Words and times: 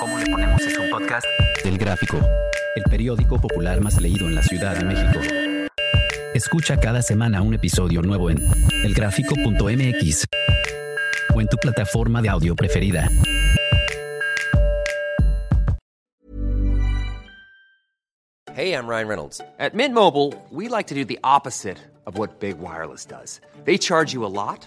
¿Cómo 0.00 0.18
le 0.18 0.26
ponemos 0.26 0.62
es 0.62 0.78
un 0.78 0.90
podcast? 0.90 1.26
El 1.64 1.78
Gráfico, 1.78 2.18
el 2.76 2.84
periódico 2.84 3.40
popular 3.40 3.80
más 3.80 4.00
leído 4.00 4.26
en 4.26 4.34
la 4.34 4.42
Ciudad 4.42 4.76
de 4.76 4.84
México. 4.84 5.20
Escucha 6.34 6.78
cada 6.78 7.02
semana 7.02 7.42
un 7.42 7.54
episodio 7.54 8.02
nuevo 8.02 8.30
en 8.30 8.38
elgráfico.mx 8.84 10.24
o 11.34 11.40
en 11.40 11.48
tu 11.48 11.56
plataforma 11.56 12.22
de 12.22 12.28
audio 12.28 12.54
preferida. 12.54 13.08
Hey, 18.58 18.72
I'm 18.72 18.88
Ryan 18.88 19.06
Reynolds. 19.06 19.40
At 19.60 19.74
Mint 19.74 19.94
Mobile, 19.94 20.34
we 20.50 20.68
like 20.68 20.88
to 20.88 20.94
do 20.96 21.04
the 21.04 21.20
opposite 21.22 21.78
of 22.06 22.18
what 22.18 22.40
Big 22.40 22.58
Wireless 22.58 23.06
does. 23.06 23.40
They 23.64 23.78
charge 23.78 24.12
you 24.12 24.24
a 24.24 24.26
lot, 24.26 24.66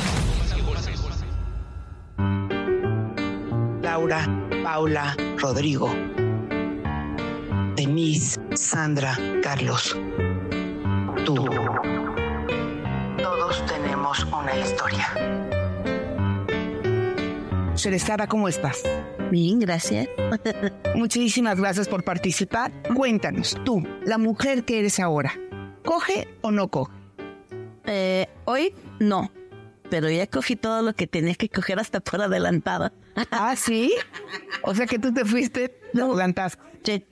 Laura, 4.01 4.27
Paula, 4.63 5.15
Rodrigo, 5.37 5.87
Denise, 7.75 8.41
Sandra, 8.55 9.15
Carlos. 9.43 9.95
Tú. 11.23 11.35
Todos 13.21 13.63
tenemos 13.67 14.23
una 14.25 14.57
historia. 14.57 15.07
Sara, 17.75 18.25
¿cómo 18.25 18.47
estás? 18.47 18.81
Bien, 19.29 19.59
gracias. 19.59 20.07
Muchísimas 20.95 21.59
gracias 21.59 21.87
por 21.87 22.03
participar. 22.03 22.71
Cuéntanos, 22.95 23.55
tú, 23.63 23.83
la 24.03 24.17
mujer 24.17 24.63
que 24.63 24.79
eres 24.79 24.99
ahora, 24.99 25.31
¿coge 25.85 26.27
o 26.41 26.49
no 26.49 26.69
coge? 26.69 26.91
Eh, 27.85 28.27
hoy 28.45 28.73
no, 28.99 29.29
pero 29.91 30.09
ya 30.09 30.25
cogí 30.25 30.55
todo 30.55 30.81
lo 30.81 30.95
que 30.95 31.05
tenía 31.05 31.35
que 31.35 31.49
coger 31.49 31.77
hasta 31.77 31.99
por 31.99 32.21
adelantada. 32.21 32.93
Ah, 33.29 33.57
¿sí? 33.57 33.93
O 34.63 34.73
sea 34.73 34.87
que 34.87 34.97
tú 34.97 35.13
te 35.13 35.25
fuiste, 35.25 35.67
te 35.67 36.01
adelantaste. 36.01 36.63
Sí. 36.83 37.05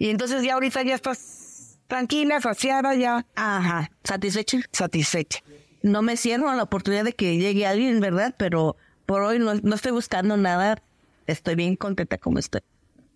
Y 0.00 0.10
entonces 0.10 0.42
ya 0.42 0.54
ahorita 0.54 0.82
ya 0.82 0.96
estás 0.96 1.78
tranquila, 1.86 2.40
saciada, 2.40 2.96
ya 2.96 3.24
Ajá, 3.36 3.92
satisfecha. 4.02 4.58
satisfecha. 4.72 5.38
No 5.82 6.02
me 6.02 6.16
cierro 6.16 6.50
a 6.50 6.56
la 6.56 6.64
oportunidad 6.64 7.04
de 7.04 7.12
que 7.12 7.38
llegue 7.38 7.68
alguien, 7.68 8.00
¿verdad? 8.00 8.34
Pero 8.36 8.76
por 9.06 9.22
hoy 9.22 9.38
no, 9.38 9.54
no 9.54 9.76
estoy 9.76 9.92
buscando 9.92 10.36
nada. 10.36 10.82
Estoy 11.28 11.54
bien 11.54 11.76
contenta 11.76 12.18
como 12.18 12.40
estoy. 12.40 12.62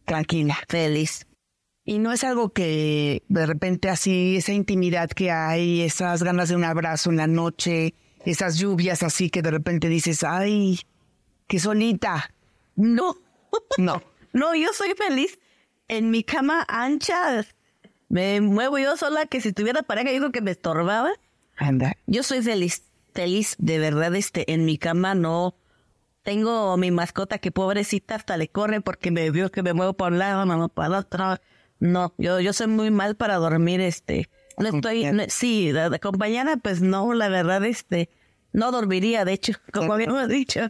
Tranquila. 0.05 0.57
Feliz. 0.69 1.27
Y 1.85 1.99
no 1.99 2.13
es 2.13 2.23
algo 2.23 2.51
que 2.51 3.25
de 3.29 3.47
repente 3.47 3.89
así, 3.89 4.37
esa 4.37 4.53
intimidad 4.53 5.09
que 5.09 5.33
hay, 5.33 5.83
esas 5.83 6.23
ganas 6.23 6.51
de 6.51 6.55
un 6.55 6.63
abrazo 6.63 7.11
en 7.11 7.17
la 7.17 7.27
noche, 7.27 7.95
esas 8.31 8.59
lluvias 8.59 9.03
así 9.03 9.31
que 9.31 9.43
de 9.43 9.51
repente 9.51 9.89
dices, 9.89 10.23
ay, 10.25 10.81
qué 11.47 11.59
solita. 11.59 12.33
No. 12.75 13.17
No. 13.79 14.03
No, 14.33 14.55
yo 14.55 14.69
soy 14.75 14.93
feliz 14.95 15.39
en 15.89 16.11
mi 16.11 16.23
cama 16.23 16.67
ancha. 16.69 17.47
Me 18.09 18.41
muevo 18.43 18.79
yo 18.79 18.97
sola, 18.99 19.25
que 19.27 19.41
si 19.41 19.53
tuviera 19.53 19.83
pareja, 19.83 20.13
yo 20.13 20.19
creo 20.19 20.33
que 20.33 20.43
me 20.43 20.51
estorbaba. 20.51 21.11
Anda. 21.57 21.97
Yo 22.07 22.23
soy 22.23 22.43
feliz, 22.43 22.83
feliz, 23.15 23.55
de 23.59 23.79
verdad, 23.79 24.15
este, 24.15 24.53
en 24.53 24.67
mi 24.67 24.77
cama 24.77 25.15
no. 25.15 25.55
Tengo 26.23 26.77
mi 26.77 26.91
mascota 26.91 27.39
que 27.39 27.51
pobrecita 27.53 28.17
hasta 28.17 28.37
le 28.37 28.49
corre 28.49 28.81
porque 28.81 29.11
me 29.11 29.31
vio 29.31 29.51
que 29.51 29.63
me 29.63 29.73
muevo 29.73 29.95
para 29.95 30.13
un 30.13 30.19
lado, 30.19 30.45
me 30.45 30.55
muevo 30.57 30.69
para 30.69 30.89
el 30.89 30.95
otro. 30.95 31.39
No, 31.79 32.13
yo, 32.19 32.41
yo 32.41 32.53
soy 32.53 32.67
muy 32.67 32.91
mal 32.91 33.17
para 33.17 33.37
dormir, 33.37 33.81
este. 33.81 34.29
No 34.59 34.69
estoy, 34.69 35.05
no- 35.13 35.25
sí, 35.29 35.71
acompañada, 35.77 36.57
pues 36.57 36.81
no, 36.83 37.15
la 37.15 37.29
verdad, 37.29 37.65
este, 37.65 38.11
no 38.57 38.73
dormiría, 38.73 39.25
de 39.27 39.35
hecho, 39.35 39.53
como 39.73 39.93
habíamos 39.93 40.29
dicho. 40.29 40.69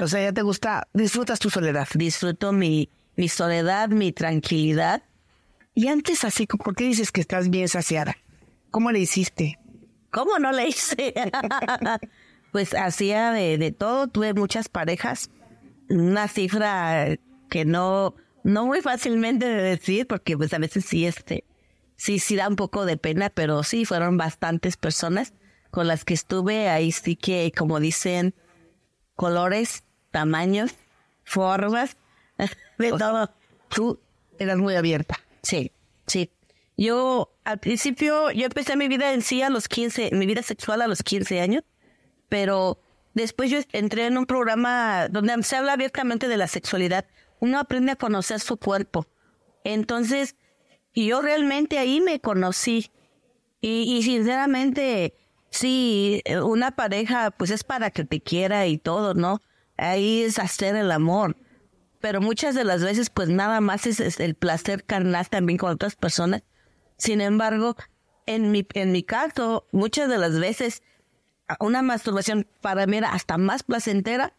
O 0.00 0.08
sea, 0.08 0.20
ya 0.20 0.32
te 0.32 0.42
gusta, 0.42 0.88
disfrutas 0.92 1.38
tu 1.38 1.48
soledad. 1.48 1.88
Disfruto 1.94 2.52
mi, 2.52 2.90
mi 3.16 3.28
soledad, 3.28 3.88
mi 3.88 4.12
tranquilidad. 4.12 5.02
Y 5.74 5.88
antes 5.88 6.24
así, 6.24 6.46
¿por 6.46 6.74
qué 6.74 6.84
dices 6.84 7.12
que 7.12 7.20
estás 7.20 7.50
bien 7.50 7.68
saciada? 7.68 8.16
¿Cómo 8.70 8.90
le 8.90 8.98
hiciste? 8.98 9.58
¿Cómo 10.10 10.38
no 10.40 10.50
le 10.50 10.68
hice? 10.68 11.14
pues 12.52 12.74
hacía 12.74 13.30
de, 13.30 13.58
de 13.58 13.70
todo, 13.70 14.08
tuve 14.08 14.34
muchas 14.34 14.68
parejas, 14.68 15.30
una 15.88 16.26
cifra 16.26 17.16
que 17.48 17.64
no, 17.64 18.16
no 18.42 18.66
muy 18.66 18.80
fácilmente 18.80 19.46
de 19.46 19.62
decir, 19.62 20.06
porque 20.08 20.36
pues 20.36 20.52
a 20.52 20.58
veces 20.58 20.84
sí, 20.84 21.06
este, 21.06 21.44
sí, 21.96 22.18
sí 22.18 22.34
da 22.34 22.48
un 22.48 22.56
poco 22.56 22.86
de 22.86 22.96
pena, 22.96 23.30
pero 23.30 23.62
sí, 23.62 23.84
fueron 23.84 24.16
bastantes 24.16 24.76
personas 24.76 25.32
con 25.70 25.86
las 25.86 26.04
que 26.04 26.14
estuve, 26.14 26.68
ahí 26.68 26.92
sí 26.92 27.16
que, 27.16 27.52
como 27.56 27.80
dicen, 27.80 28.34
colores, 29.14 29.84
tamaños, 30.10 30.72
formas, 31.24 31.96
de 32.78 32.90
todo. 32.92 33.30
Tú 33.68 34.00
eras 34.38 34.58
muy 34.58 34.74
abierta. 34.76 35.18
Sí, 35.42 35.72
sí. 36.06 36.30
Yo, 36.76 37.32
al 37.44 37.58
principio, 37.58 38.30
yo 38.30 38.46
empecé 38.46 38.76
mi 38.76 38.88
vida 38.88 39.12
en 39.12 39.22
sí 39.22 39.42
a 39.42 39.50
los 39.50 39.68
15, 39.68 40.10
mi 40.12 40.26
vida 40.26 40.42
sexual 40.42 40.80
a 40.80 40.86
los 40.86 41.02
15 41.02 41.40
años, 41.40 41.64
pero 42.28 42.80
después 43.14 43.50
yo 43.50 43.58
entré 43.72 44.06
en 44.06 44.16
un 44.16 44.26
programa 44.26 45.08
donde 45.08 45.42
se 45.42 45.56
habla 45.56 45.72
abiertamente 45.72 46.28
de 46.28 46.36
la 46.36 46.46
sexualidad. 46.46 47.04
Uno 47.40 47.58
aprende 47.58 47.92
a 47.92 47.96
conocer 47.96 48.38
su 48.38 48.56
cuerpo. 48.56 49.06
Entonces, 49.64 50.36
yo 50.94 51.20
realmente 51.20 51.78
ahí 51.78 52.00
me 52.00 52.20
conocí. 52.20 52.90
Y, 53.60 53.96
y 53.96 54.02
sinceramente, 54.04 55.14
sí, 55.50 56.22
una 56.42 56.72
pareja, 56.72 57.30
pues 57.30 57.50
es 57.50 57.64
para 57.64 57.90
que 57.90 58.04
te 58.04 58.20
quiera 58.20 58.66
y 58.66 58.78
todo, 58.78 59.14
¿no? 59.14 59.42
Ahí 59.76 60.22
es 60.22 60.38
hacer 60.38 60.76
el 60.76 60.90
amor 60.90 61.36
pero 62.00 62.20
muchas 62.20 62.54
de 62.54 62.64
las 62.64 62.82
veces 62.82 63.10
pues 63.10 63.28
nada 63.28 63.60
más 63.60 63.86
es, 63.86 64.00
es 64.00 64.20
el 64.20 64.34
placer 64.34 64.84
carnal 64.84 65.28
también 65.28 65.58
con 65.58 65.70
otras 65.70 65.96
personas. 65.96 66.42
Sin 66.96 67.20
embargo, 67.20 67.76
en 68.26 68.50
mi, 68.50 68.66
en 68.74 68.92
mi 68.92 69.02
caso, 69.02 69.66
muchas 69.72 70.08
de 70.08 70.18
las 70.18 70.38
veces 70.38 70.82
una 71.60 71.82
masturbación 71.82 72.46
para 72.60 72.86
mí 72.86 72.98
era 72.98 73.12
hasta 73.12 73.38
más 73.38 73.62
placentera 73.62 74.34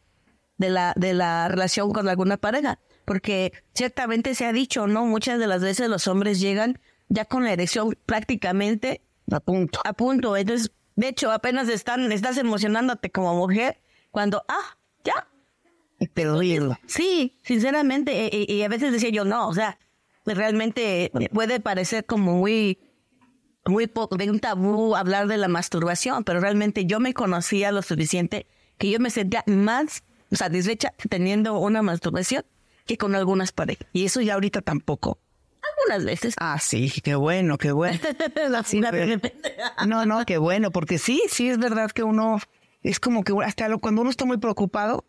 de 0.57 0.69
la, 0.69 0.93
de 0.95 1.13
la 1.13 1.47
relación 1.47 1.91
con 1.91 2.07
alguna 2.07 2.37
pareja. 2.37 2.79
Porque 3.05 3.53
ciertamente 3.73 4.35
se 4.35 4.45
ha 4.45 4.53
dicho, 4.53 4.85
¿no? 4.85 5.05
Muchas 5.05 5.39
de 5.39 5.47
las 5.47 5.61
veces 5.61 5.89
los 5.89 6.07
hombres 6.07 6.39
llegan 6.39 6.79
ya 7.07 7.25
con 7.25 7.43
la 7.43 7.53
erección 7.53 7.97
prácticamente 8.05 9.01
A 9.31 9.39
punto. 9.39 9.81
a 9.83 9.93
punto. 9.93 10.37
Entonces, 10.37 10.71
de 10.99 11.07
hecho, 11.07 11.31
apenas 11.31 11.69
están, 11.69 12.11
estás 12.11 12.37
emocionándote 12.37 13.09
como 13.09 13.33
mujer 13.33 13.79
cuando, 14.11 14.43
ah, 14.49 14.77
ya, 15.05 15.27
Pero 16.13 16.35
oírlo. 16.35 16.77
Sí, 16.87 17.37
sinceramente, 17.41 18.25
eh, 18.25 18.45
y, 18.49 18.53
y 18.53 18.63
a 18.63 18.67
veces 18.67 18.91
decía 18.91 19.09
yo, 19.09 19.23
no, 19.23 19.47
o 19.47 19.53
sea, 19.53 19.79
pues 20.25 20.35
realmente 20.35 21.09
puede 21.31 21.61
parecer 21.61 22.05
como 22.05 22.33
muy, 22.33 22.79
muy 23.65 23.87
poco 23.87 24.17
de 24.17 24.29
un 24.29 24.41
tabú 24.41 24.93
hablar 24.97 25.27
de 25.27 25.37
la 25.37 25.47
masturbación, 25.47 26.25
pero 26.25 26.41
realmente 26.41 26.85
yo 26.85 26.99
me 26.99 27.13
conocía 27.13 27.71
lo 27.71 27.81
suficiente 27.81 28.45
que 28.77 28.89
yo 28.89 28.99
me 28.99 29.09
sentía 29.09 29.45
más 29.47 30.03
satisfecha 30.33 30.93
teniendo 31.09 31.57
una 31.59 31.81
masturbación 31.81 32.43
que 32.85 32.97
con 32.97 33.15
algunas 33.15 33.53
parejas. 33.53 33.87
Y 33.93 34.03
eso 34.03 34.19
ya 34.19 34.33
ahorita 34.33 34.61
tampoco. 34.61 35.17
Algunas 35.61 36.05
veces. 36.05 36.33
Ah, 36.39 36.57
sí, 36.59 36.91
qué 37.03 37.15
bueno, 37.15 37.57
qué 37.57 37.71
bueno. 37.71 37.99
Repente. 38.91 39.35
No, 39.87 40.05
no, 40.05 40.25
qué 40.25 40.37
bueno, 40.37 40.71
porque 40.71 40.97
sí, 40.97 41.21
sí 41.29 41.49
es 41.49 41.57
verdad 41.57 41.91
que 41.91 42.03
uno 42.03 42.39
es 42.83 42.99
como 42.99 43.23
que 43.23 43.33
hasta 43.43 43.67
lo- 43.69 43.79
cuando 43.79 44.01
uno 44.01 44.09
está 44.09 44.25
muy 44.25 44.37
preocupado 44.37 45.03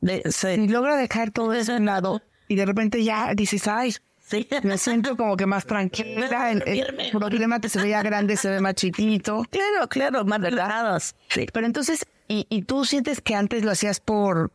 De- 0.00 0.22
sí. 0.30 0.48
y 0.48 0.68
logra 0.68 0.96
dejar 0.96 1.30
todo 1.30 1.52
eso 1.52 1.72
a 1.72 1.76
un 1.76 1.86
lado, 1.86 2.22
y 2.48 2.54
de 2.56 2.66
repente 2.66 3.02
ya 3.02 3.32
dices, 3.34 3.66
ay, 3.68 3.94
Sí. 4.20 4.48
me 4.64 4.76
siento 4.76 5.16
como 5.16 5.36
que 5.36 5.46
más 5.46 5.66
tranquila, 5.66 6.50
el, 6.50 6.62
el 6.66 7.10
problema 7.12 7.60
que 7.60 7.68
se 7.68 7.80
veía 7.80 8.02
grande 8.02 8.36
se 8.36 8.50
ve 8.50 8.60
más 8.60 8.74
chiquito. 8.74 9.44
Claro, 9.50 9.88
claro, 9.88 10.24
más 10.24 10.40
relajados. 10.40 11.14
Sí. 11.28 11.46
Pero 11.52 11.64
entonces, 11.66 12.04
¿y, 12.26 12.44
y 12.48 12.62
tú 12.62 12.84
sientes 12.84 13.20
que 13.20 13.36
antes 13.36 13.64
lo 13.64 13.70
hacías 13.70 14.00
por, 14.00 14.50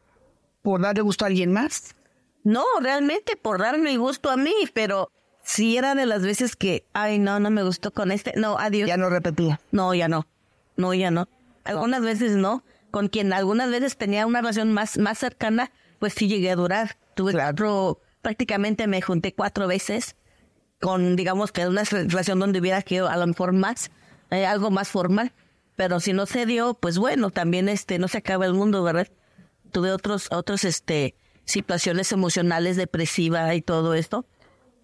por 0.62 0.82
darle 0.82 1.02
gusto 1.02 1.24
a 1.24 1.30
alguien 1.30 1.54
más? 1.54 1.96
No, 2.44 2.66
realmente 2.82 3.38
por 3.38 3.60
darme 3.62 3.96
gusto 3.96 4.30
a 4.30 4.36
mí, 4.36 4.54
pero 4.74 5.10
si 5.44 5.78
era 5.78 5.96
de 5.96 6.06
las 6.06 6.24
veces 6.24 6.56
que, 6.56 6.86
ay, 6.94 7.20
no, 7.20 7.40
no 7.40 7.50
me 7.50 7.64
gustó 7.64 7.92
con 7.92 8.12
este, 8.12 8.34
no, 8.36 8.58
adiós. 8.58 8.88
Ya 8.88 8.98
no 8.98 9.10
repetía. 9.10 9.60
No, 9.72 9.94
ya 9.94 10.08
no. 10.08 10.28
No, 10.78 10.94
ya 10.94 11.12
no. 11.12 11.28
Algunas 11.64 12.02
veces 12.02 12.34
no. 12.34 12.64
Con 12.92 13.08
quien 13.08 13.32
algunas 13.34 13.70
veces 13.70 13.98
tenía 13.98 14.26
una 14.26 14.42
relación 14.42 14.74
más, 14.74 14.98
más 14.98 15.18
cercana, 15.18 15.72
pues 16.00 16.14
sí 16.14 16.28
llegué 16.28 16.52
a 16.52 16.56
durar. 16.56 16.98
Tuve 17.16 17.34
cuatro, 17.34 18.02
prácticamente 18.22 18.88
me 18.88 19.02
junté 19.02 19.34
cuatro 19.34 19.68
veces 19.68 20.16
con, 20.82 21.16
digamos, 21.16 21.52
que 21.52 21.68
una 21.68 21.84
relación 21.84 22.40
donde 22.40 22.60
hubiera 22.60 22.82
quedado 22.82 23.10
a 23.10 23.16
lo 23.16 23.28
mejor 23.28 23.54
más, 23.54 23.92
eh, 24.32 24.46
algo 24.46 24.72
más 24.72 24.90
formal. 24.90 25.32
Pero 25.76 26.00
si 26.00 26.12
no 26.12 26.26
se 26.26 26.46
dio, 26.46 26.74
pues 26.74 26.98
bueno, 26.98 27.32
también 27.32 27.70
este, 27.70 27.98
no 27.98 28.08
se 28.08 28.18
acaba 28.18 28.46
el 28.46 28.54
mundo, 28.54 28.84
¿verdad? 28.84 29.08
Tuve 29.72 29.92
otros, 29.92 30.28
otros, 30.32 30.64
este, 30.66 31.16
situaciones 31.46 32.12
emocionales, 32.12 32.76
depresiva 32.76 33.54
y 33.56 33.62
todo 33.62 33.94
esto. 33.94 34.26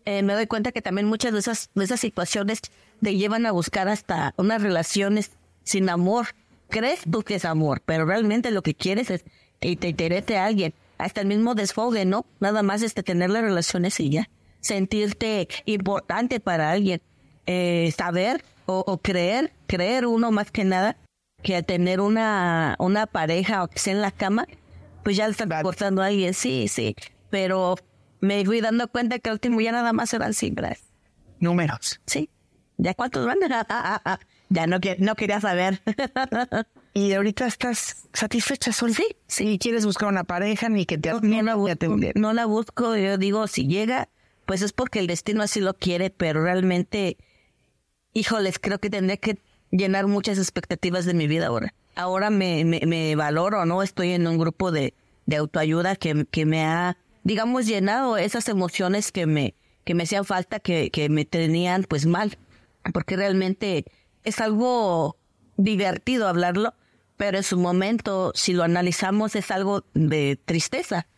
Eh, 0.07 0.23
me 0.23 0.35
doy 0.35 0.47
cuenta 0.47 0.71
que 0.71 0.81
también 0.81 1.05
muchas 1.05 1.33
de 1.33 1.39
esas, 1.39 1.69
de 1.75 1.83
esas 1.83 1.99
situaciones 1.99 2.61
te 3.01 3.17
llevan 3.17 3.45
a 3.45 3.51
buscar 3.51 3.89
hasta 3.89 4.33
unas 4.37 4.61
relaciones 4.61 5.31
sin 5.63 5.89
amor. 5.89 6.27
Crees 6.69 7.01
tú 7.11 7.23
que 7.23 7.35
es 7.35 7.43
amor, 7.43 7.81
pero 7.85 8.05
realmente 8.05 8.51
lo 8.51 8.61
que 8.61 8.73
quieres 8.73 9.09
es 9.09 9.25
que 9.59 9.75
te 9.75 9.89
interese 9.89 10.37
a 10.37 10.45
alguien. 10.45 10.73
Hasta 10.97 11.19
el 11.19 11.27
mismo 11.27 11.55
desfogue, 11.55 12.05
¿no? 12.05 12.25
Nada 12.39 12.63
más 12.63 12.83
este 12.83 13.03
tener 13.03 13.31
las 13.31 13.41
relaciones 13.41 13.99
y 13.99 14.09
ya. 14.09 14.29
Sentirte 14.61 15.49
importante 15.65 16.39
para 16.39 16.71
alguien. 16.71 17.01
Eh, 17.45 17.93
saber 17.97 18.45
o, 18.65 18.85
o 18.87 18.99
creer, 18.99 19.51
creer 19.67 20.05
uno 20.05 20.31
más 20.31 20.51
que 20.51 20.63
nada, 20.63 20.95
que 21.43 21.61
tener 21.63 21.99
una, 21.99 22.77
una 22.79 23.07
pareja 23.07 23.61
o 23.61 23.67
que 23.67 23.79
sea 23.79 23.91
en 23.91 24.01
la 24.01 24.11
cama, 24.11 24.47
pues 25.03 25.17
ya 25.17 25.25
le 25.25 25.31
están 25.31 25.49
cortando 25.61 26.01
a 26.01 26.05
alguien, 26.05 26.33
sí, 26.33 26.69
sí. 26.69 26.95
Pero 27.29 27.75
me 28.27 28.45
fui 28.45 28.61
dando 28.61 28.87
cuenta 28.89 29.19
que 29.19 29.29
al 29.29 29.33
último 29.33 29.61
ya 29.61 29.71
nada 29.71 29.93
más 29.93 30.13
eran 30.13 30.33
cifras. 30.33 30.79
Números. 31.39 31.99
Sí. 32.05 32.29
¿Ya 32.77 32.93
cuántos 32.93 33.25
van? 33.25 33.37
Ya 34.49 34.65
no, 34.65 34.79
no 34.99 35.15
quería 35.15 35.41
saber. 35.41 35.81
Y 36.93 37.13
ahorita 37.13 37.45
estás 37.45 38.07
satisfecha, 38.11 38.73
Sol. 38.73 38.91
Sí, 38.91 39.05
sí. 39.27 39.45
Ni 39.45 39.59
quieres 39.59 39.85
buscar 39.85 40.09
una 40.09 40.23
pareja, 40.23 40.67
ni 40.67 40.87
que 40.87 40.97
te 40.97 41.11
no, 41.11 41.19
no 41.21 41.43
la 41.43 41.53
busco, 41.53 41.95
no 42.15 42.33
la 42.33 42.45
busco, 42.47 42.95
yo 42.95 43.19
digo, 43.19 43.45
si 43.45 43.67
llega, 43.67 44.09
pues 44.47 44.63
es 44.63 44.73
porque 44.73 44.97
el 44.97 45.05
destino 45.05 45.43
así 45.43 45.59
lo 45.59 45.75
quiere, 45.75 46.09
pero 46.09 46.41
realmente, 46.41 47.17
híjoles, 48.13 48.57
creo 48.57 48.79
que 48.79 48.89
tendría 48.89 49.17
que 49.17 49.37
llenar 49.69 50.07
muchas 50.07 50.39
expectativas 50.39 51.05
de 51.05 51.13
mi 51.13 51.27
vida 51.27 51.47
ahora. 51.47 51.75
Ahora 51.93 52.31
me, 52.31 52.65
me, 52.65 52.81
me 52.87 53.15
valoro, 53.15 53.63
¿no? 53.67 53.83
Estoy 53.83 54.13
en 54.13 54.25
un 54.25 54.39
grupo 54.39 54.71
de, 54.71 54.95
de 55.27 55.35
autoayuda 55.35 55.97
que, 55.97 56.25
que 56.31 56.47
me 56.47 56.65
ha, 56.65 56.97
digamos, 57.27 57.65
llenado 57.65 58.15
esas 58.15 58.47
emociones 58.47 59.11
que 59.11 59.25
me, 59.25 59.53
que 59.83 59.93
me 59.93 60.03
hacían 60.03 60.23
falta, 60.23 60.61
que, 60.61 60.91
que 60.91 61.09
me 61.09 61.25
tenían 61.25 61.83
pues 61.83 62.05
mal. 62.05 62.37
Porque 62.93 63.17
realmente 63.17 63.83
es 64.23 64.39
algo 64.39 65.17
divertido 65.57 66.29
hablarlo, 66.29 66.73
pero 67.17 67.35
en 67.35 67.43
su 67.43 67.57
momento, 67.57 68.31
si 68.33 68.53
lo 68.53 68.63
analizamos, 68.63 69.35
es 69.35 69.51
algo 69.51 69.83
de 69.93 70.39
tristeza, 70.45 71.09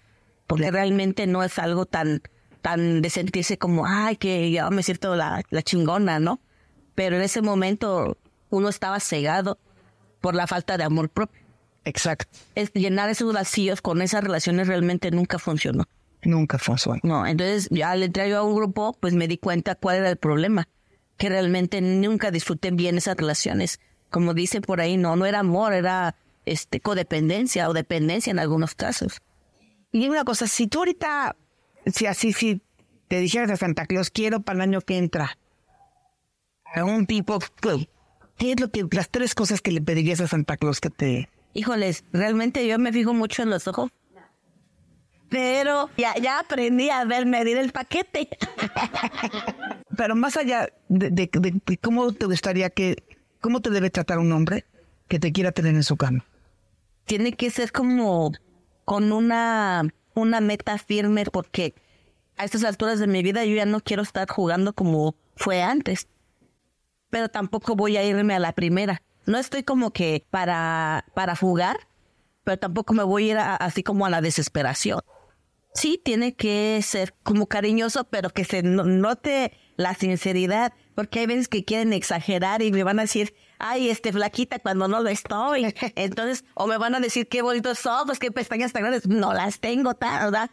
porque 0.48 0.72
realmente 0.72 1.28
no 1.28 1.44
es 1.44 1.60
algo 1.60 1.86
tan, 1.86 2.24
tan 2.64 3.04
de 3.04 3.10
sentirse 3.12 3.60
como, 3.60 3.86
ay, 3.86 4.16
que 4.16 4.50
ya 4.50 4.68
me 4.72 4.82
siento 4.82 5.16
la, 5.16 5.44
la 5.52 5.62
chingona, 5.62 6.20
¿no? 6.20 6.42
Pero 6.96 7.18
en 7.18 7.22
ese 7.22 7.44
momento 7.44 8.18
uno 8.50 8.70
estaba 8.70 9.00
cegado 9.00 9.60
por 10.22 10.34
la 10.34 10.48
falta 10.48 10.76
de 10.76 10.86
amor 10.86 11.10
propio. 11.10 11.40
Exacto. 11.86 12.36
Es 12.56 12.74
llenar 12.74 13.12
esos 13.12 13.32
vacíos 13.32 13.84
con 13.84 14.02
esas 14.02 14.24
relaciones 14.24 14.68
realmente 14.68 15.12
nunca 15.12 15.38
funcionó. 15.38 15.86
Nunca 16.24 16.58
funcionó. 16.58 17.00
No, 17.04 17.26
entonces 17.26 17.70
ya 17.72 17.92
al 17.92 18.04
entrar 18.04 18.28
yo 18.28 18.40
a 18.40 18.44
un 18.44 18.56
grupo, 18.56 18.96
pues 19.00 19.14
me 19.14 19.28
di 19.28 19.38
cuenta 19.38 19.76
cuál 19.76 19.98
era 19.98 20.10
el 20.10 20.18
problema, 20.18 20.68
que 21.18 21.30
realmente 21.30 21.82
nunca 21.82 22.32
disfruté 22.32 22.72
bien 22.72 22.98
esas 22.98 23.16
relaciones. 23.16 23.80
Como 24.10 24.34
dice 24.34 24.62
por 24.62 24.82
ahí, 24.82 24.98
no, 24.98 25.16
no 25.16 25.26
era 25.26 25.40
amor, 25.40 25.74
era 25.74 26.16
este 26.46 26.80
codependencia 26.80 27.70
o 27.70 27.74
dependencia 27.74 28.32
en 28.32 28.40
algunos 28.40 28.76
casos. 28.76 29.22
Y 29.92 30.08
una 30.08 30.24
cosa, 30.24 30.48
si 30.48 30.68
tú 30.68 30.80
ahorita, 30.80 31.36
si 31.86 32.06
así, 32.06 32.34
si 32.34 32.62
te 33.08 33.20
dijeras 33.20 33.52
a 33.52 33.58
Santa 33.58 33.86
Claus, 33.86 34.10
quiero 34.10 34.42
para 34.42 34.58
el 34.58 34.62
año 34.62 34.82
que 34.82 34.98
entra, 34.98 35.38
a 36.74 36.84
un 36.84 37.08
tipo, 37.08 37.40
¿qué 38.38 38.52
es 38.52 38.60
lo 38.60 38.70
que, 38.70 38.86
las 38.92 39.10
tres 39.10 39.36
cosas 39.36 39.62
que 39.62 39.72
le 39.72 39.82
pedirías 39.82 40.22
a 40.22 40.28
Santa 40.28 40.58
Claus 40.58 40.80
que 40.80 40.90
te... 40.90 41.30
Híjoles, 41.54 42.04
realmente 42.14 42.68
yo 42.68 42.78
me 42.78 42.94
fijo 42.94 43.14
mucho 43.14 43.42
en 43.42 43.50
los 43.50 43.68
ojos. 43.68 43.90
Pero 45.30 45.90
ya, 45.98 46.16
ya 46.16 46.40
aprendí 46.40 46.90
a 46.90 47.06
ver 47.06 47.26
medir 47.26 47.58
el 47.58 47.72
paquete. 47.72 48.30
Pero 49.98 50.16
más 50.16 50.38
allá 50.38 50.70
de, 50.88 51.10
de- 51.12 51.78
cómo 51.82 52.12
te 52.14 52.26
gustaría 52.26 52.70
que, 52.70 53.04
cómo 53.42 53.62
te 53.62 53.70
debe 53.70 53.90
tratar 53.90 54.20
un 54.20 54.32
hombre 54.32 54.66
que 55.08 55.20
te 55.20 55.32
quiera 55.32 55.52
tener 55.52 55.76
en 55.76 55.84
su 55.84 55.98
cama. 55.98 56.24
tiene 57.06 57.34
que 57.34 57.50
ser 57.50 57.72
como 57.72 58.32
con 58.86 59.12
una, 59.12 59.84
una 60.16 60.42
meta 60.42 60.78
firme 60.78 61.26
porque 61.26 61.74
a 62.38 62.46
estas 62.46 62.64
alturas 62.64 63.00
de 63.00 63.08
mi 63.08 63.22
vida 63.24 63.44
yo 63.46 63.56
ya 63.56 63.66
no 63.66 63.82
quiero 63.82 64.02
estar 64.04 64.30
jugando 64.30 64.74
como 64.74 65.16
fue 65.36 65.62
antes. 65.62 66.08
Pero 67.10 67.30
tampoco 67.30 67.76
voy 67.76 67.98
a 67.98 68.04
irme 68.04 68.34
a 68.36 68.40
la 68.40 68.54
primera. 68.54 69.02
No 69.26 69.38
estoy 69.38 69.64
como 69.64 69.92
que 69.92 70.26
para, 70.30 71.06
para 71.14 71.36
jugar, 71.36 71.78
pero 72.44 72.58
tampoco 72.58 72.94
me 72.94 73.04
voy 73.04 73.30
a 73.30 73.32
ir 73.32 73.38
a- 73.38 73.56
así 73.56 73.84
como 73.84 74.06
a 74.06 74.10
la 74.10 74.22
desesperación. 74.22 75.02
Sí, 75.74 76.02
tiene 76.04 76.34
que 76.36 76.80
ser 76.84 77.14
como 77.24 77.48
cariñoso, 77.48 78.04
pero 78.06 78.30
que 78.30 78.44
se 78.44 78.64
no- 78.64 78.84
note 78.84 79.54
la 79.78 79.94
sinceridad, 79.94 80.74
porque 80.96 81.20
hay 81.20 81.28
veces 81.28 81.48
que 81.48 81.64
quieren 81.64 81.94
exagerar 81.94 82.62
y 82.62 82.72
me 82.72 82.84
van 82.84 83.00
a 83.00 83.04
decir, 83.04 83.34
ay, 83.60 83.90
este 83.90 84.12
flaquita 84.12 84.60
cuando 84.60 84.88
no 84.88 85.02
lo 85.02 85.10
estoy. 85.10 85.74
Entonces, 85.96 86.44
o 86.56 86.68
me 86.68 86.78
van 86.78 86.96
a 86.96 87.00
decir 87.00 87.28
qué 87.30 87.42
bonitos 87.42 87.86
ojos, 87.86 88.20
qué 88.20 88.32
pestañas 88.32 88.74
tan 88.74 88.82
grandes. 88.84 89.08
No 89.08 89.34
las 89.34 89.60
tengo, 89.60 89.94
¿verdad? 90.00 90.50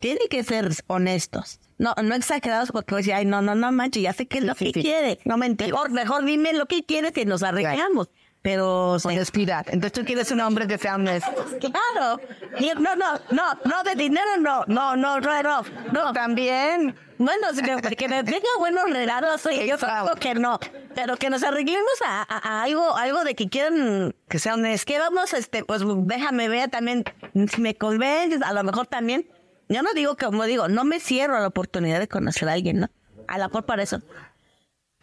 Tienen 0.00 0.28
que 0.28 0.42
ser 0.42 0.70
honestos. 0.88 1.60
No, 1.78 1.94
no 2.02 2.14
exagerados 2.14 2.70
porque 2.72 2.94
decir, 2.96 3.14
ay, 3.14 3.24
no, 3.26 3.42
no, 3.42 3.54
no 3.54 3.70
manches, 3.72 4.02
ya 4.02 4.12
sé 4.12 4.26
qué 4.26 4.38
es 4.38 4.44
lo 4.44 4.54
que 4.54 4.72
quiere. 4.72 5.18
No 5.24 5.36
me 5.36 5.48
Mejor, 5.50 5.90
mejor 5.90 6.24
dime 6.24 6.52
lo 6.52 6.66
que 6.66 6.84
quieres 6.84 7.12
que 7.12 7.24
nos 7.26 7.42
arreglamos. 7.42 8.10
Pero, 8.44 8.98
se- 8.98 9.08
Honestidad. 9.08 9.64
Entonces 9.70 9.92
tú 9.92 10.04
quieres 10.04 10.30
un 10.30 10.38
hombre 10.42 10.66
que 10.66 10.76
sea 10.76 10.96
honesto. 10.96 11.32
Claro. 11.60 12.20
No, 12.78 12.94
no, 12.94 13.14
no, 13.30 13.42
no 13.64 13.82
de 13.84 13.94
dinero, 13.94 14.36
no, 14.38 14.64
no, 14.66 14.94
no, 14.96 15.18
no, 15.18 15.42
no, 15.42 15.62
no. 15.92 16.12
También. 16.12 16.94
Bueno, 17.16 17.46
que 17.96 18.06
me 18.06 18.22
tenga 18.22 18.40
buenos 18.58 18.90
regalos, 18.90 19.40
sí, 19.40 19.66
yo 19.66 19.78
creo 19.78 20.14
que 20.20 20.34
no. 20.34 20.58
Pero 20.94 21.16
que 21.16 21.30
nos 21.30 21.42
arreglemos 21.42 22.02
a, 22.04 22.20
a- 22.22 22.58
a 22.58 22.62
algo, 22.64 22.94
algo 22.98 23.24
de 23.24 23.34
que 23.34 23.48
quieran, 23.48 24.14
Que 24.28 24.38
sea 24.38 24.54
honesto. 24.54 24.84
que 24.92 24.98
vamos, 24.98 25.32
este, 25.32 25.64
pues 25.64 25.80
déjame 26.06 26.48
ver 26.50 26.68
también, 26.68 27.04
si 27.50 27.62
me 27.62 27.74
convences, 27.76 28.42
a 28.42 28.52
lo 28.52 28.62
mejor 28.62 28.86
también. 28.88 29.26
Yo 29.70 29.80
no 29.82 29.94
digo 29.94 30.16
que, 30.16 30.26
como 30.26 30.44
digo, 30.44 30.68
no 30.68 30.84
me 30.84 31.00
cierro 31.00 31.34
a 31.36 31.40
la 31.40 31.46
oportunidad 31.46 31.98
de 31.98 32.08
conocer 32.08 32.46
a 32.50 32.52
alguien, 32.52 32.80
¿no? 32.80 32.88
A 33.26 33.38
lo 33.38 33.44
mejor 33.46 33.64
para 33.64 33.82
eso. 33.82 34.02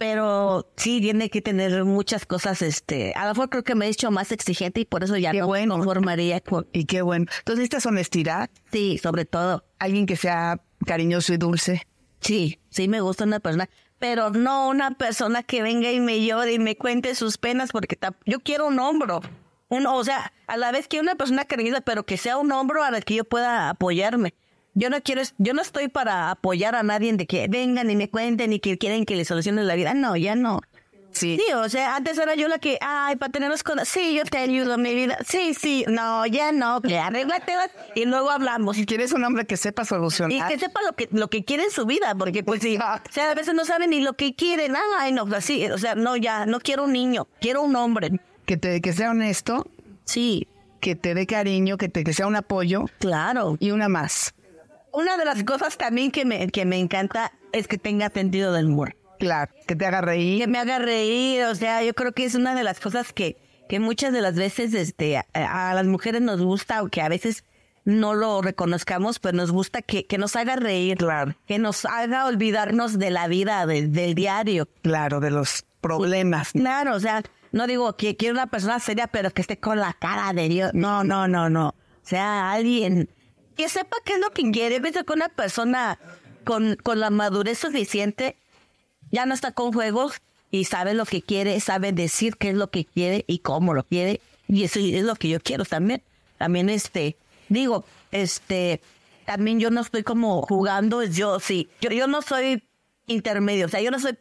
Pero 0.02 0.68
sí 0.78 1.00
tiene 1.00 1.30
que 1.30 1.44
tener 1.44 1.86
muchas 1.86 2.26
cosas, 2.26 2.64
este, 2.64 3.14
a 3.16 3.26
lo 3.26 3.34
mejor 3.36 3.52
creo 3.52 3.64
que 3.64 3.76
me 3.76 3.86
he 3.86 3.90
hecho 3.90 4.10
más 4.10 4.32
exigente 4.32 4.82
y 4.82 4.86
por 4.86 5.04
eso 5.04 5.16
ya 5.16 5.32
Qué 5.32 5.42
no 5.42 5.46
bueno. 5.46 5.76
conformaría 5.78 6.42
con, 6.42 6.66
Y 6.74 6.86
qué 6.86 7.04
bueno. 7.04 7.28
Entonces 7.38 7.66
esta 7.66 7.78
es 7.78 7.86
honestidad. 7.86 8.50
sí, 8.72 8.98
sobre 8.98 9.26
todo. 9.26 9.64
Alguien 9.78 10.08
que 10.08 10.16
sea 10.16 10.60
cariñoso 10.88 11.34
y 11.34 11.38
dulce. 11.38 11.86
Sí, 12.20 12.60
sí 12.72 12.88
me 12.88 13.00
gusta 13.02 13.26
una 13.26 13.40
persona, 13.40 13.70
pero 14.00 14.32
no 14.32 14.70
una 14.70 14.90
persona 14.98 15.44
que 15.44 15.62
venga 15.62 15.92
y 15.92 16.00
me 16.00 16.26
llore 16.26 16.54
y 16.54 16.58
me 16.58 16.76
cuente 16.76 17.14
sus 17.14 17.38
penas, 17.38 17.72
porque 17.72 17.96
yo 18.26 18.40
quiero 18.40 18.66
un 18.70 18.80
hombro. 18.80 19.22
Un, 19.70 19.86
o 19.86 20.04
sea, 20.04 20.34
a 20.48 20.58
la 20.58 20.72
vez 20.72 20.88
quiero 20.88 21.04
una 21.04 21.14
persona 21.14 21.46
cariñosa, 21.46 21.82
pero 21.82 22.08
que 22.08 22.18
sea 22.18 22.40
un 22.40 22.52
hombro 22.52 22.84
a 22.84 22.90
la 22.90 23.02
que 23.02 23.14
yo 23.14 23.24
pueda 23.24 23.70
apoyarme. 23.70 24.34
Yo 24.74 24.90
no 24.90 25.02
quiero, 25.02 25.22
yo 25.38 25.54
no 25.54 25.62
estoy 25.62 25.88
para 25.90 26.32
apoyar 26.32 26.76
a 26.76 26.84
nadie 26.84 27.12
de 27.14 27.26
que 27.26 27.48
vengan 27.50 27.90
y 27.90 27.96
me 27.96 28.10
cuenten 28.10 28.54
y 28.54 28.60
que 28.60 28.78
quieren 28.78 29.06
que 29.06 29.16
les 29.16 29.28
solucionen 29.28 29.68
la 29.68 29.76
vida. 29.76 29.94
No, 29.94 30.16
ya 30.16 30.36
no. 30.36 30.62
Sí. 31.12 31.38
Sí, 31.46 31.54
o 31.54 31.68
sea, 31.68 31.98
antes 31.98 32.18
era 32.18 32.36
yo 32.36 32.48
la 32.48 32.58
que, 32.58 32.78
ay, 32.80 33.18
para 33.18 33.30
tenerlos 33.34 33.64
con... 33.64 33.86
Sí, 33.86 34.14
yo 34.16 34.24
te 34.24 34.38
ayudo, 34.38 34.78
mi 34.78 34.96
vida. 34.96 35.18
Sí, 35.28 35.54
sí, 35.54 35.84
no, 35.90 36.26
ya 36.26 36.54
no, 36.54 36.82
que 36.82 36.98
arréglatelas 36.98 37.70
y 37.96 38.06
luego 38.06 38.30
hablamos. 38.32 38.78
Si 38.78 38.86
quieres 38.86 39.12
un 39.12 39.26
hombre 39.26 39.46
que 39.46 39.58
sepa 39.58 39.82
Y 39.82 39.86
solucionar. 39.88 40.48
que 40.50 40.58
sepa 40.58 40.80
lo 40.88 40.94
que, 40.96 41.10
lo 41.12 41.30
que 41.30 41.44
quiere 41.44 41.64
en 41.64 41.72
su 41.72 41.86
vida, 41.86 42.16
porque 42.16 42.44
pues 42.44 42.62
sí, 42.62 42.78
o 42.78 43.12
sea, 43.12 43.32
a 43.32 43.34
veces 43.36 43.54
no 43.54 43.66
saben 43.66 43.90
ni 43.90 44.00
lo 44.00 44.14
que 44.14 44.36
quieren. 44.36 44.74
Ay, 45.00 45.12
no, 45.12 45.28
así, 45.36 45.66
o 45.70 45.78
sea, 45.78 45.96
no, 45.96 46.16
ya, 46.16 46.46
no 46.46 46.62
quiero 46.62 46.86
un 46.86 46.94
niño, 46.94 47.28
quiero 47.42 47.62
un 47.62 47.76
hombre. 47.76 48.22
Que, 48.46 48.56
te, 48.56 48.80
que 48.80 48.94
sea 48.94 49.12
honesto, 49.12 49.68
Sí, 50.06 50.48
que 50.80 50.96
te 50.96 51.14
dé 51.14 51.28
cariño, 51.28 51.78
que, 51.78 51.90
te, 51.90 52.06
que 52.06 52.14
sea 52.14 52.26
un 52.28 52.38
apoyo 52.38 52.86
claro. 53.00 53.58
y 53.60 53.72
una 53.72 53.90
más. 53.90 54.34
Una 54.94 55.18
de 55.18 55.26
las 55.26 55.44
cosas 55.44 55.78
también 55.78 56.12
que 56.12 56.26
me, 56.26 56.48
que 56.50 56.66
me 56.66 56.80
encanta 56.80 57.32
es 57.52 57.68
que 57.68 57.78
tenga 57.78 58.10
sentido 58.10 58.54
del 58.54 58.68
humor. 58.68 58.96
Claro, 59.20 59.52
que 59.68 59.76
te 59.76 59.86
haga 59.86 60.02
reír. 60.02 60.40
Que 60.42 60.48
me 60.48 60.58
haga 60.58 60.80
reír, 60.80 61.44
o 61.46 61.56
sea, 61.56 61.84
yo 61.84 61.94
creo 61.94 62.12
que 62.12 62.26
es 62.26 62.36
una 62.36 62.56
de 62.56 62.64
las 62.64 62.80
cosas 62.80 63.14
que, 63.14 63.38
que 63.70 63.80
muchas 63.80 64.14
de 64.14 64.22
las 64.22 64.36
veces 64.36 64.74
este, 64.74 65.18
a, 65.18 65.26
a 65.34 65.74
las 65.76 65.86
mujeres 65.86 66.22
nos 66.22 66.42
gusta, 66.42 66.78
aunque 66.78 67.02
a 67.02 67.10
veces 67.10 67.44
no 67.86 68.14
lo 68.14 68.42
reconozcamos, 68.42 69.20
pero 69.20 69.38
nos 69.38 69.52
gusta 69.52 69.82
que, 69.82 70.06
que 70.06 70.18
nos 70.18 70.36
haga 70.36 70.56
reír, 70.56 70.98
Claro. 70.98 71.36
que 71.48 71.58
nos 71.60 71.86
haga 71.86 72.26
olvidarnos 72.26 73.00
de 73.00 73.10
la 73.12 73.28
vida, 73.28 73.66
de- 73.66 73.88
del 73.88 74.14
diario. 74.16 74.68
Claro, 74.82 75.20
de 75.20 75.32
los 75.32 75.66
problemas. 75.82 76.52
Claro, 76.52 76.96
o 76.96 77.00
sea, 77.00 77.24
no 77.52 77.68
digo 77.68 77.96
que 77.98 78.16
quiero 78.18 78.34
una 78.36 78.48
persona 78.48 78.80
seria, 78.80 79.08
pero 79.08 79.32
que 79.32 79.42
esté 79.42 79.58
con 79.60 79.80
la 79.80 79.94
cara 79.94 80.32
de 80.34 80.48
Dios. 80.50 80.72
No, 80.74 81.04
no, 81.04 81.28
no, 81.28 81.50
no. 81.50 81.70
O 81.70 81.76
sea, 82.04 82.52
alguien 82.52 83.10
que 83.62 83.70
sepa 83.70 83.98
qué 84.04 84.14
es 84.14 84.20
lo 84.20 84.32
que 84.32 84.50
quiere. 84.50 84.80
Ves 84.80 84.94
que 85.06 85.14
una 85.14 85.30
persona 85.30 86.00
con, 86.46 86.78
con 86.78 87.00
la 87.00 87.12
madurez 87.12 87.60
suficiente 87.60 88.36
ya 89.12 89.28
no 89.28 89.36
está 89.36 89.52
con 89.52 89.72
juegos 89.72 90.20
y 90.50 90.66
sabe 90.66 90.96
lo 90.96 91.06
que 91.06 91.22
quiere, 91.22 91.60
sabe 91.60 91.92
decir 91.92 92.38
qué 92.38 92.50
es 92.50 92.56
lo 92.56 92.72
que 92.72 92.86
quiere 92.86 93.24
y 93.28 93.40
cómo 93.40 93.76
lo 93.76 93.84
quiere. 93.84 94.20
Y 94.48 94.64
eso 94.64 94.80
es 94.80 95.04
lo 95.04 95.16
que 95.16 95.30
yo 95.30 95.40
quiero 95.40 95.64
también. 95.64 96.02
También, 96.40 96.70
este, 96.70 97.18
digo, 97.50 97.86
este, 98.12 98.82
también 99.26 99.60
yo 99.60 99.70
no 99.70 99.82
estoy 99.82 100.02
como 100.02 100.42
jugando, 100.42 101.04
yo 101.04 101.40
sí. 101.40 101.70
Yo, 101.82 101.92
yo 101.92 102.08
no 102.08 102.24
soy 102.24 102.64
intermedio, 103.06 103.68
o 103.68 103.70
sea, 103.70 103.82
yo 103.82 103.92
no 103.92 104.00
soy 104.00 104.18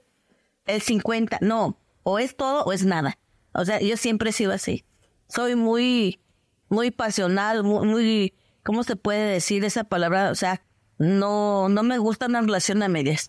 el 0.67 0.83
50, 0.83 1.39
no, 1.41 1.79
o 2.03 2.19
es 2.19 2.37
todo 2.37 2.63
o 2.65 2.75
es 2.75 2.85
nada. 2.85 3.19
O 3.55 3.65
sea, 3.65 3.81
yo 3.81 3.97
siempre 3.97 4.31
he 4.31 4.33
sido 4.35 4.53
así. 4.53 4.85
Soy 5.29 5.57
muy, 5.57 6.21
muy 6.69 6.91
pasional, 6.91 7.65
muy, 7.65 7.87
muy, 7.87 8.35
¿cómo 8.63 8.83
se 8.83 8.97
puede 8.97 9.33
decir 9.33 9.65
esa 9.65 9.85
palabra? 9.85 10.31
O 10.31 10.35
sea, 10.35 10.63
no, 10.99 11.69
no 11.69 11.83
me 11.83 11.99
gusta 11.99 12.27
una 12.27 12.41
relación 12.41 12.83
a 12.83 12.89
medias. 12.89 13.29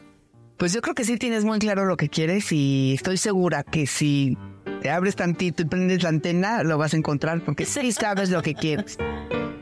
Pues 0.58 0.74
yo 0.74 0.82
creo 0.82 0.94
que 0.94 1.06
sí 1.06 1.18
tienes 1.18 1.44
muy 1.44 1.60
claro 1.60 1.86
lo 1.86 1.98
que 1.98 2.10
quieres 2.10 2.52
y 2.52 2.94
estoy 2.94 3.18
segura 3.18 3.64
que 3.64 3.88
si 3.88 4.38
te 4.82 4.92
abres 4.92 5.16
tantito 5.16 5.64
y 5.64 5.66
prendes 5.66 6.04
la 6.04 6.10
antena, 6.10 6.64
lo 6.64 6.78
vas 6.78 6.94
a 6.94 6.98
encontrar 6.98 7.42
porque 7.44 7.66
sí 7.66 7.92
sabes 7.92 8.30
lo 8.30 8.42
que 8.42 8.54
quieres. 8.54 8.98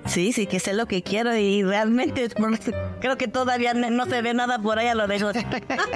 Sí, 0.05 0.33
sí, 0.33 0.47
que 0.47 0.59
sé 0.59 0.73
lo 0.73 0.87
que 0.87 1.03
quiero 1.03 1.35
y 1.37 1.63
realmente 1.63 2.29
creo 2.99 3.17
que 3.17 3.27
todavía 3.27 3.73
no 3.73 4.05
se 4.07 4.21
ve 4.21 4.33
nada 4.33 4.59
por 4.59 4.79
ahí 4.79 4.87
a 4.87 4.95
lo 4.95 5.05
lejos. 5.05 5.35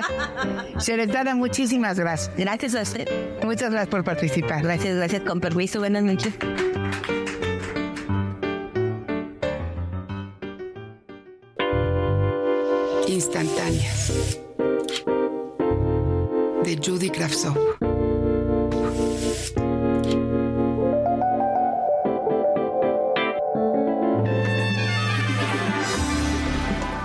Sheretana, 0.80 1.36
muchísimas 1.36 2.00
gracias. 2.00 2.32
Gracias 2.38 2.75
a 2.75 2.82
usted. 2.84 3.10
Muchas 3.44 3.72
gracias 3.72 3.89
por 3.89 4.03
participar. 4.03 4.62
Gracias, 4.63 4.96
gracias. 4.96 5.24
Con 5.24 5.42
permiso, 5.42 5.80
buenas 5.80 6.03
noches. 6.03 6.34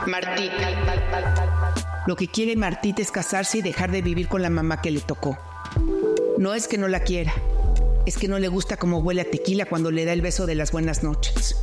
Martita. 0.07 2.05
Lo 2.07 2.17
que 2.17 2.29
quiere 2.29 2.57
Martita 2.57 3.03
es 3.03 3.11
casarse 3.11 3.59
y 3.59 3.63
dejar 3.63 3.91
de 3.91 4.01
vivir 4.01 4.29
con 4.29 4.41
la 4.41 4.51
mamá 4.51 4.81
que 4.81 4.91
le 4.91 5.01
tocó. 5.01 5.37
No 6.39 6.55
es 6.55 6.69
que 6.69 6.79
no 6.79 6.89
la 6.89 7.01
quiera, 7.01 7.35
es 8.07 8.17
que 8.17 8.29
no 8.29 8.39
le 8.39 8.49
gusta 8.49 8.79
cómo 8.79 8.99
huele 8.99 9.21
a 9.21 9.31
tequila 9.31 9.67
cuando 9.67 9.91
le 9.91 10.07
da 10.07 10.15
el 10.15 10.23
beso 10.23 10.47
de 10.47 10.55
las 10.55 10.73
buenas 10.73 11.03
noches. 11.03 11.57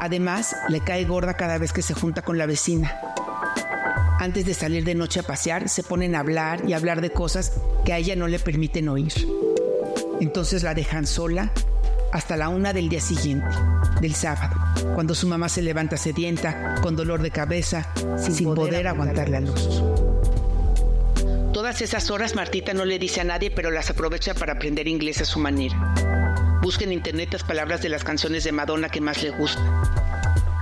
Además, 0.00 0.54
le 0.68 0.80
cae 0.80 1.04
gorda 1.04 1.34
cada 1.34 1.58
vez 1.58 1.72
que 1.72 1.82
se 1.82 1.94
junta 1.94 2.22
con 2.22 2.36
la 2.36 2.46
vecina. 2.46 3.07
Antes 4.20 4.44
de 4.46 4.54
salir 4.54 4.84
de 4.84 4.96
noche 4.96 5.20
a 5.20 5.22
pasear, 5.22 5.68
se 5.68 5.84
ponen 5.84 6.16
a 6.16 6.20
hablar 6.20 6.62
y 6.66 6.72
hablar 6.72 7.00
de 7.00 7.10
cosas 7.10 7.52
que 7.84 7.92
a 7.92 7.98
ella 7.98 8.16
no 8.16 8.26
le 8.26 8.40
permiten 8.40 8.88
oír. 8.88 9.12
Entonces 10.20 10.64
la 10.64 10.74
dejan 10.74 11.06
sola 11.06 11.52
hasta 12.12 12.36
la 12.36 12.48
una 12.48 12.72
del 12.72 12.88
día 12.88 13.00
siguiente, 13.00 13.46
del 14.00 14.16
sábado, 14.16 14.56
cuando 14.94 15.14
su 15.14 15.28
mamá 15.28 15.48
se 15.48 15.62
levanta 15.62 15.96
sedienta, 15.96 16.74
con 16.82 16.96
dolor 16.96 17.22
de 17.22 17.30
cabeza, 17.30 17.92
sin, 18.16 18.54
poder, 18.54 18.88
aguantar 18.88 19.28
la 19.28 19.40
luz. 19.40 19.82
Todas 21.52 21.80
esas 21.80 22.10
horas 22.10 22.34
Martita 22.34 22.74
no 22.74 22.84
le 22.84 22.98
dice 22.98 23.20
a 23.20 23.24
nadie, 23.24 23.52
pero 23.52 23.70
las 23.70 23.90
aprovecha 23.90 24.34
para 24.34 24.54
aprender 24.54 24.88
inglés 24.88 25.20
a 25.20 25.26
su 25.26 25.38
manera. 25.38 26.58
Busca 26.60 26.82
en 26.82 26.92
internet 26.92 27.28
las 27.32 27.44
palabras 27.44 27.82
de 27.82 27.88
las 27.88 28.02
canciones 28.02 28.42
de 28.42 28.50
Madonna 28.50 28.88
que 28.88 29.00
más 29.00 29.22
le 29.22 29.30
gustan. 29.30 29.64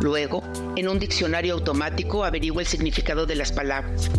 Luego, 0.01 0.43
en 0.77 0.89
un 0.89 0.99
diccionario 0.99 1.55
automático 1.55 2.25
averigua 2.25 2.63
el 2.63 2.69
significado 2.69 3.27
de 3.27 3.35
las 3.35 3.53
palabras. 3.53 4.11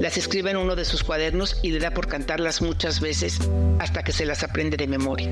Las 0.00 0.16
escribe 0.16 0.50
en 0.50 0.56
uno 0.56 0.74
de 0.74 0.84
sus 0.84 1.04
cuadernos 1.04 1.58
y 1.62 1.70
le 1.70 1.78
da 1.78 1.92
por 1.92 2.08
cantarlas 2.08 2.60
muchas 2.60 3.00
veces 3.00 3.38
hasta 3.78 4.02
que 4.02 4.12
se 4.12 4.26
las 4.26 4.42
aprende 4.42 4.76
de 4.76 4.88
memoria. 4.88 5.30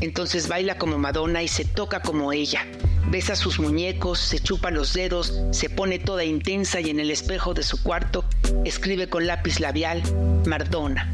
Entonces 0.00 0.48
baila 0.48 0.76
como 0.76 0.98
Madonna 0.98 1.42
y 1.42 1.48
se 1.48 1.64
toca 1.64 2.00
como 2.00 2.32
ella. 2.32 2.66
Besa 3.08 3.36
sus 3.36 3.60
muñecos, 3.60 4.18
se 4.18 4.40
chupa 4.40 4.72
los 4.72 4.92
dedos, 4.92 5.32
se 5.52 5.70
pone 5.70 6.00
toda 6.00 6.24
intensa 6.24 6.80
y 6.80 6.90
en 6.90 6.98
el 6.98 7.12
espejo 7.12 7.54
de 7.54 7.62
su 7.62 7.80
cuarto 7.82 8.24
escribe 8.64 9.08
con 9.08 9.28
lápiz 9.28 9.60
labial 9.60 10.02
Mardona. 10.44 11.12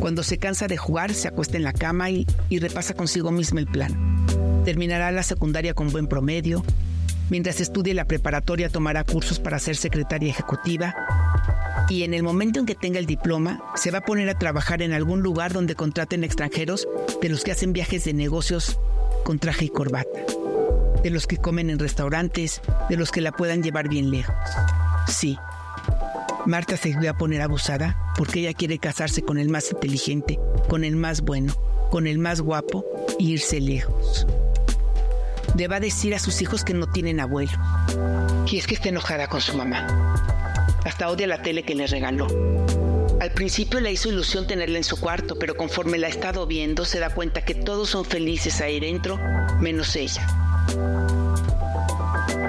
Cuando 0.00 0.24
se 0.24 0.38
cansa 0.38 0.66
de 0.66 0.76
jugar, 0.76 1.14
se 1.14 1.28
acuesta 1.28 1.56
en 1.56 1.62
la 1.62 1.72
cama 1.72 2.10
y, 2.10 2.26
y 2.48 2.58
repasa 2.58 2.94
consigo 2.94 3.30
misma 3.30 3.60
el 3.60 3.66
plan. 3.66 4.26
Terminará 4.64 5.12
la 5.12 5.22
secundaria 5.22 5.74
con 5.74 5.90
buen 5.90 6.06
promedio. 6.06 6.64
Mientras 7.30 7.60
estudie 7.60 7.94
la 7.94 8.04
preparatoria, 8.04 8.68
tomará 8.68 9.04
cursos 9.04 9.38
para 9.38 9.60
ser 9.60 9.76
secretaria 9.76 10.30
ejecutiva. 10.30 10.94
Y 11.88 12.02
en 12.02 12.12
el 12.12 12.24
momento 12.24 12.58
en 12.58 12.66
que 12.66 12.74
tenga 12.74 12.98
el 12.98 13.06
diploma, 13.06 13.62
se 13.76 13.92
va 13.92 13.98
a 13.98 14.04
poner 14.04 14.28
a 14.28 14.38
trabajar 14.38 14.82
en 14.82 14.92
algún 14.92 15.22
lugar 15.22 15.52
donde 15.52 15.76
contraten 15.76 16.24
extranjeros 16.24 16.88
de 17.22 17.28
los 17.28 17.44
que 17.44 17.52
hacen 17.52 17.72
viajes 17.72 18.04
de 18.04 18.14
negocios 18.14 18.80
con 19.24 19.38
traje 19.38 19.66
y 19.66 19.68
corbata. 19.68 20.20
De 21.04 21.10
los 21.10 21.28
que 21.28 21.36
comen 21.36 21.70
en 21.70 21.78
restaurantes, 21.78 22.60
de 22.88 22.96
los 22.96 23.12
que 23.12 23.20
la 23.20 23.30
puedan 23.30 23.62
llevar 23.62 23.88
bien 23.88 24.10
lejos. 24.10 24.34
Sí, 25.06 25.38
Marta 26.46 26.76
se 26.76 26.94
va 26.94 27.10
a 27.10 27.16
poner 27.16 27.42
abusada 27.42 27.96
porque 28.16 28.40
ella 28.40 28.54
quiere 28.54 28.78
casarse 28.78 29.22
con 29.22 29.38
el 29.38 29.48
más 29.48 29.70
inteligente, 29.70 30.38
con 30.68 30.84
el 30.84 30.96
más 30.96 31.20
bueno, 31.20 31.54
con 31.90 32.06
el 32.06 32.18
más 32.18 32.40
guapo 32.40 32.84
e 33.18 33.22
irse 33.22 33.60
lejos. 33.60 34.26
Le 35.56 35.68
va 35.68 35.76
a 35.76 35.80
decir 35.80 36.14
a 36.14 36.18
sus 36.18 36.40
hijos 36.42 36.64
que 36.64 36.74
no 36.74 36.86
tienen 36.86 37.20
abuelo. 37.20 37.52
Y 38.50 38.58
es 38.58 38.66
que 38.66 38.74
está 38.74 38.88
enojada 38.88 39.28
con 39.28 39.40
su 39.40 39.56
mamá. 39.56 39.86
Hasta 40.84 41.08
odia 41.08 41.26
la 41.26 41.42
tele 41.42 41.62
que 41.62 41.74
le 41.74 41.86
regaló. 41.86 42.26
Al 43.20 43.32
principio 43.32 43.80
le 43.80 43.92
hizo 43.92 44.08
ilusión 44.08 44.46
tenerla 44.46 44.78
en 44.78 44.84
su 44.84 44.98
cuarto, 44.98 45.38
pero 45.38 45.54
conforme 45.54 45.98
la 45.98 46.06
ha 46.06 46.10
estado 46.10 46.46
viendo 46.46 46.86
se 46.86 46.98
da 46.98 47.10
cuenta 47.10 47.44
que 47.44 47.54
todos 47.54 47.90
son 47.90 48.06
felices 48.06 48.62
ahí 48.62 48.80
dentro, 48.80 49.18
menos 49.60 49.94
ella. 49.94 50.26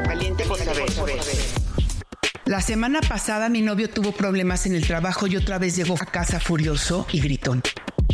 Valiente 0.07 0.45
por 0.45 0.57
saber. 0.59 0.85
La 2.45 2.61
semana 2.61 3.01
pasada 3.01 3.49
mi 3.49 3.61
novio 3.61 3.89
tuvo 3.89 4.13
problemas 4.13 4.65
en 4.65 4.75
el 4.75 4.87
trabajo 4.87 5.27
y 5.27 5.35
otra 5.35 5.57
vez 5.57 5.75
llegó 5.75 5.95
a 5.95 6.05
casa 6.05 6.39
furioso 6.39 7.05
y 7.11 7.19
gritón. 7.19 7.61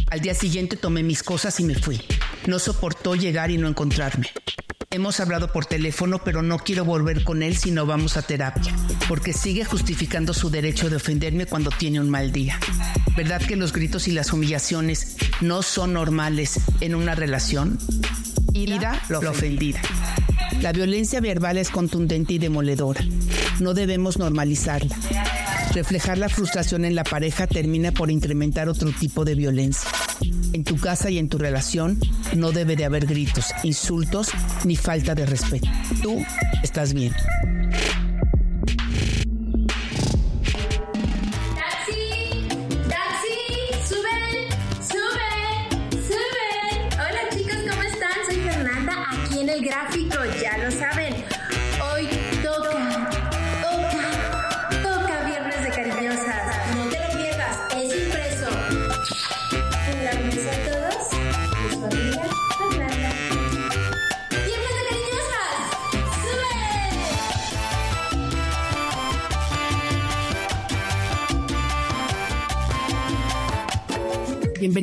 Al 0.10 0.22
día 0.22 0.34
siguiente 0.34 0.78
tomé 0.78 1.04
mis 1.04 1.22
cosas 1.22 1.60
y 1.60 1.64
me 1.64 1.76
fui. 1.76 2.02
No 2.48 2.60
soportó 2.60 3.16
llegar 3.16 3.52
y 3.52 3.58
no 3.58 3.68
encontrarme. 3.68 4.32
Hemos 4.98 5.20
hablado 5.20 5.52
por 5.52 5.68
teléfono, 5.68 6.18
pero 6.18 6.42
no 6.42 6.58
quiero 6.58 6.84
volver 6.84 7.24
con 7.24 7.44
él 7.44 7.56
si 7.56 7.70
no 7.70 7.86
vamos 7.86 8.18
a 8.18 8.24
terapia, 8.24 8.76
porque 9.08 9.32
sigue 9.32 9.64
justificando 9.64 10.34
su 10.34 10.50
derecho 10.50 10.90
de 10.90 10.96
ofenderme 10.96 11.46
cuando 11.46 11.70
tiene 11.70 12.00
un 12.00 12.10
mal 12.10 12.32
día. 12.32 12.60
¿Verdad 13.16 13.40
que 13.40 13.56
los 13.56 13.74
gritos 13.74 14.08
y 14.08 14.12
las 14.12 14.34
humillaciones 14.34 15.16
no 15.40 15.62
son 15.62 15.94
normales 15.94 16.62
en 16.82 16.96
una 16.96 17.14
relación? 17.14 17.78
Ira, 18.54 19.00
la 19.08 19.20
ofendida. 19.20 19.80
La 20.62 20.72
violencia 20.72 21.22
verbal 21.22 21.60
es 21.60 21.70
contundente 21.70 22.34
y 22.34 22.40
demoledora. 22.40 23.06
No 23.60 23.76
debemos 23.76 24.18
normalizarla. 24.18 24.98
Reflejar 25.76 26.18
la 26.18 26.28
frustración 26.28 26.86
en 26.86 26.96
la 26.96 27.04
pareja 27.04 27.46
termina 27.46 27.92
por 27.92 28.10
incrementar 28.10 28.68
otro 28.68 28.92
tipo 28.94 29.26
de 29.26 29.36
violencia. 29.36 29.92
En 30.54 30.64
tu 30.64 30.78
casa 30.78 31.10
y 31.10 31.18
en 31.18 31.30
tu 31.30 31.38
relación 31.38 32.00
no 32.36 32.52
debe 32.52 32.76
de 32.76 32.86
haber 32.86 33.06
gritos, 33.06 33.48
insultos 33.64 34.30
ni 34.66 34.76
falta 34.76 35.16
de 35.16 35.26
respeto. 35.26 35.68
Tú 36.02 36.24
estás 36.64 36.94
bien. 36.94 37.14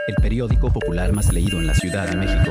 el 0.09 0.15
periódico 0.17 0.73
popular 0.73 1.13
más 1.13 1.33
leído 1.33 1.59
en 1.59 1.69
la 1.69 1.75
Ciudad 1.75 2.09
de 2.09 2.17
México. 2.17 2.51